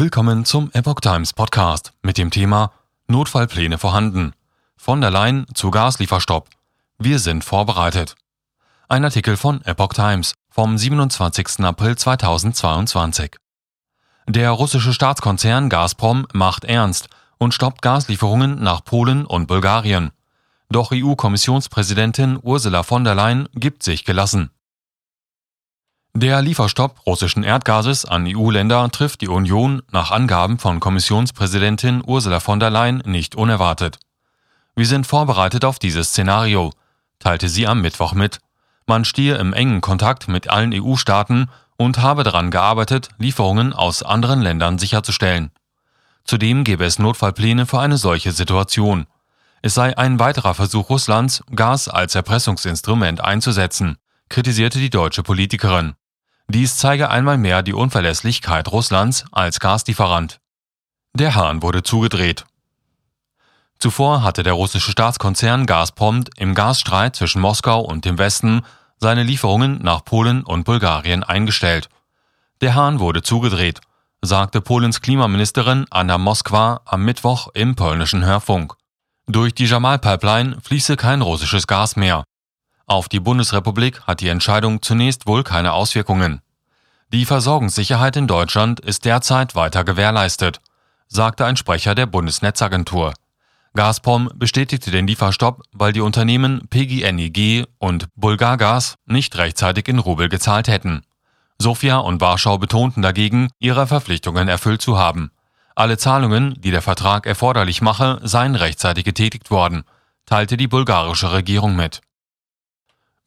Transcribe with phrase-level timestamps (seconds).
[0.00, 2.70] Willkommen zum Epoch Times Podcast mit dem Thema
[3.08, 4.32] Notfallpläne vorhanden.
[4.76, 6.48] Von der Leyen zu Gaslieferstopp.
[6.98, 8.14] Wir sind vorbereitet.
[8.88, 11.64] Ein Artikel von Epoch Times vom 27.
[11.64, 13.38] April 2022.
[14.28, 17.08] Der russische Staatskonzern Gazprom macht ernst
[17.38, 20.12] und stoppt Gaslieferungen nach Polen und Bulgarien.
[20.70, 24.52] Doch EU-Kommissionspräsidentin Ursula von der Leyen gibt sich gelassen.
[26.20, 32.58] Der Lieferstopp russischen Erdgases an EU-Länder trifft die Union nach Angaben von Kommissionspräsidentin Ursula von
[32.58, 34.00] der Leyen nicht unerwartet.
[34.74, 36.72] Wir sind vorbereitet auf dieses Szenario,
[37.20, 38.40] teilte sie am Mittwoch mit.
[38.84, 44.42] Man stehe im engen Kontakt mit allen EU-Staaten und habe daran gearbeitet, Lieferungen aus anderen
[44.42, 45.52] Ländern sicherzustellen.
[46.24, 49.06] Zudem gäbe es Notfallpläne für eine solche Situation.
[49.62, 53.98] Es sei ein weiterer Versuch Russlands, Gas als Erpressungsinstrument einzusetzen,
[54.28, 55.94] kritisierte die deutsche Politikerin.
[56.50, 60.40] Dies zeige einmal mehr die Unverlässlichkeit Russlands als Gaslieferant.
[61.14, 62.46] Der Hahn wurde zugedreht.
[63.78, 68.62] Zuvor hatte der russische Staatskonzern Gazprom im Gasstreit zwischen Moskau und dem Westen
[68.96, 71.88] seine Lieferungen nach Polen und Bulgarien eingestellt.
[72.60, 73.80] Der Hahn wurde zugedreht,
[74.22, 78.74] sagte Polens Klimaministerin Anna Moskwa am Mittwoch im polnischen Hörfunk.
[79.26, 82.24] Durch die Jamal-Pipeline fließe kein russisches Gas mehr.
[82.88, 86.40] Auf die Bundesrepublik hat die Entscheidung zunächst wohl keine Auswirkungen.
[87.12, 90.60] Die Versorgungssicherheit in Deutschland ist derzeit weiter gewährleistet,
[91.06, 93.12] sagte ein Sprecher der Bundesnetzagentur.
[93.74, 100.66] Gazprom bestätigte den Lieferstopp, weil die Unternehmen PGNiG und Bulgargas nicht rechtzeitig in Rubel gezahlt
[100.66, 101.02] hätten.
[101.58, 105.30] Sofia und Warschau betonten dagegen, ihre Verpflichtungen erfüllt zu haben.
[105.74, 109.84] Alle Zahlungen, die der Vertrag erforderlich mache, seien rechtzeitig getätigt worden,
[110.24, 112.00] teilte die bulgarische Regierung mit.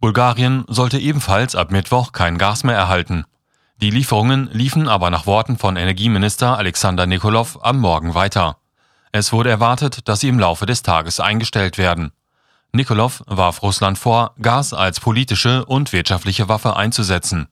[0.00, 3.24] Bulgarien sollte ebenfalls ab Mittwoch kein Gas mehr erhalten.
[3.80, 8.58] Die Lieferungen liefen aber nach Worten von Energieminister Alexander Nikolov am Morgen weiter.
[9.10, 12.12] Es wurde erwartet, dass sie im Laufe des Tages eingestellt werden.
[12.72, 17.48] Nikolov warf Russland vor, Gas als politische und wirtschaftliche Waffe einzusetzen.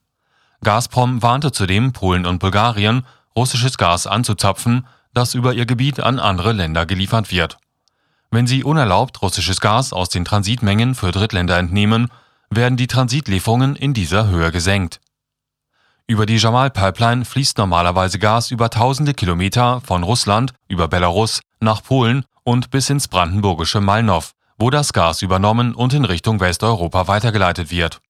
[0.62, 6.52] Gazprom warnte zudem Polen und Bulgarien, russisches Gas anzuzapfen, das über ihr Gebiet an andere
[6.52, 7.58] Länder geliefert wird.
[8.30, 12.10] Wenn sie unerlaubt russisches Gas aus den Transitmengen für Drittländer entnehmen,
[12.50, 15.00] werden die Transitlieferungen in dieser Höhe gesenkt.
[16.06, 22.24] Über die Jamal-Pipeline fließt normalerweise Gas über tausende Kilometer von Russland über Belarus nach Polen
[22.44, 28.00] und bis ins brandenburgische Malnow, wo das Gas übernommen und in Richtung Westeuropa weitergeleitet wird.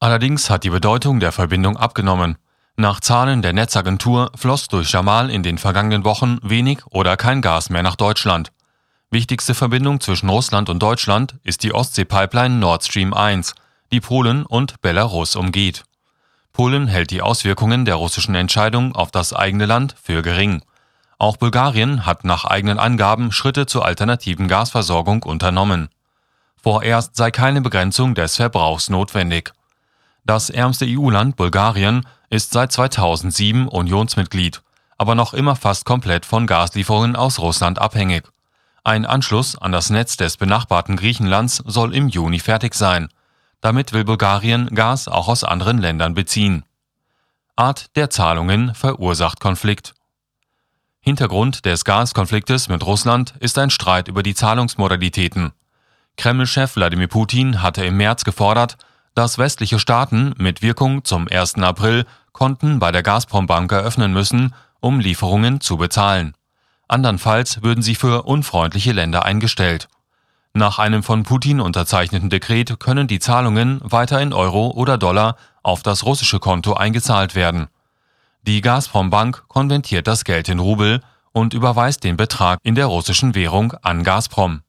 [0.00, 2.38] Allerdings hat die Bedeutung der Verbindung abgenommen.
[2.76, 7.68] Nach Zahlen der Netzagentur floss durch Jamal in den vergangenen Wochen wenig oder kein Gas
[7.68, 8.52] mehr nach Deutschland.
[9.10, 13.54] Wichtigste Verbindung zwischen Russland und Deutschland ist die Ostsee-Pipeline Nord Stream 1,
[13.90, 15.84] die Polen und Belarus umgeht.
[16.52, 20.62] Polen hält die Auswirkungen der russischen Entscheidung auf das eigene Land für gering.
[21.16, 25.88] Auch Bulgarien hat nach eigenen Angaben Schritte zur alternativen Gasversorgung unternommen.
[26.62, 29.54] Vorerst sei keine Begrenzung des Verbrauchs notwendig.
[30.26, 34.60] Das ärmste EU-Land Bulgarien ist seit 2007 Unionsmitglied,
[34.98, 38.24] aber noch immer fast komplett von Gaslieferungen aus Russland abhängig.
[38.88, 43.10] Ein Anschluss an das Netz des benachbarten Griechenlands soll im Juni fertig sein.
[43.60, 46.64] Damit will Bulgarien Gas auch aus anderen Ländern beziehen.
[47.54, 49.92] Art der Zahlungen verursacht Konflikt.
[51.00, 55.52] Hintergrund des Gaskonfliktes mit Russland ist ein Streit über die Zahlungsmodalitäten.
[56.16, 58.78] Kreml-Chef Wladimir Putin hatte im März gefordert,
[59.14, 61.56] dass westliche Staaten mit Wirkung zum 1.
[61.56, 66.32] April Konten bei der Gazprom-Bank eröffnen müssen, um Lieferungen zu bezahlen.
[66.88, 69.88] Andernfalls würden sie für unfreundliche Länder eingestellt.
[70.54, 75.82] Nach einem von Putin unterzeichneten Dekret können die Zahlungen weiter in Euro oder Dollar auf
[75.82, 77.68] das russische Konto eingezahlt werden.
[78.42, 83.34] Die Gazprom Bank konvertiert das Geld in Rubel und überweist den Betrag in der russischen
[83.34, 84.62] Währung an Gazprom.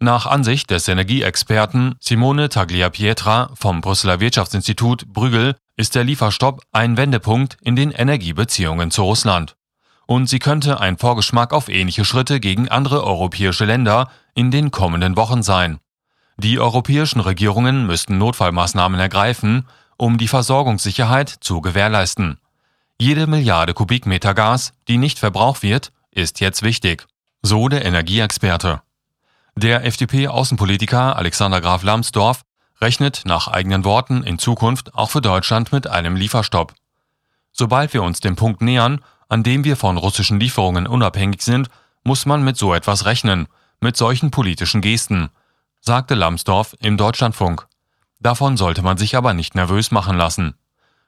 [0.00, 7.56] Nach Ansicht des Energieexperten Simone Tagliapietra vom Brüsseler Wirtschaftsinstitut Brügel ist der Lieferstopp ein Wendepunkt
[7.60, 9.57] in den Energiebeziehungen zu Russland
[10.08, 15.18] und sie könnte ein Vorgeschmack auf ähnliche Schritte gegen andere europäische Länder in den kommenden
[15.18, 15.80] Wochen sein.
[16.38, 19.68] Die europäischen Regierungen müssten Notfallmaßnahmen ergreifen,
[19.98, 22.38] um die Versorgungssicherheit zu gewährleisten.
[22.98, 27.06] Jede Milliarde Kubikmeter Gas, die nicht verbraucht wird, ist jetzt wichtig,
[27.42, 28.80] so der Energieexperte.
[29.56, 32.44] Der FDP-Außenpolitiker Alexander Graf Lambsdorff
[32.80, 36.72] rechnet nach eigenen Worten in Zukunft auch für Deutschland mit einem Lieferstopp.
[37.52, 41.68] Sobald wir uns dem Punkt nähern, an dem wir von russischen Lieferungen unabhängig sind,
[42.04, 43.46] muss man mit so etwas rechnen,
[43.80, 45.30] mit solchen politischen Gesten,
[45.80, 47.66] sagte Lambsdorff im Deutschlandfunk.
[48.20, 50.54] Davon sollte man sich aber nicht nervös machen lassen.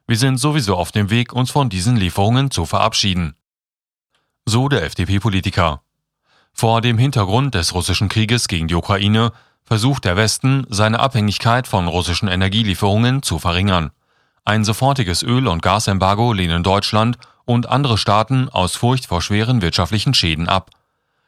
[0.06, 3.34] Wir sind sowieso auf dem Weg, uns von diesen Lieferungen zu verabschieden.
[4.46, 5.82] so der FDP-Politiker.
[6.52, 9.32] Vor dem Hintergrund des russischen Krieges gegen die Ukraine
[9.64, 13.92] versucht der Westen, seine Abhängigkeit von russischen Energielieferungen zu verringern.
[14.44, 17.18] Ein sofortiges Öl- und Gasembargo lehnen Deutschland
[17.50, 20.70] und andere Staaten aus Furcht vor schweren wirtschaftlichen Schäden ab.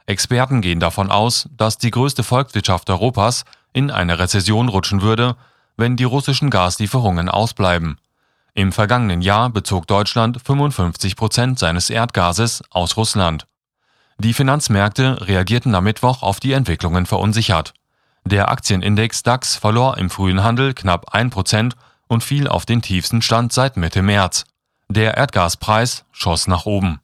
[0.06, 5.34] Experten gehen davon aus, dass die größte Volkswirtschaft Europas in eine Rezession rutschen würde,
[5.76, 7.98] wenn die russischen Gaslieferungen ausbleiben.
[8.54, 13.46] Im vergangenen Jahr bezog Deutschland 55 Prozent seines Erdgases aus Russland.
[14.18, 17.74] Die Finanzmärkte reagierten am Mittwoch auf die Entwicklungen verunsichert.
[18.24, 21.74] Der Aktienindex DAX verlor im frühen Handel knapp 1 Prozent
[22.06, 24.44] und fiel auf den tiefsten Stand seit Mitte März.
[24.94, 27.00] Der Erdgaspreis schoss nach oben.